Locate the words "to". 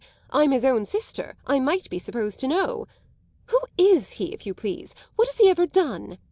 2.39-2.47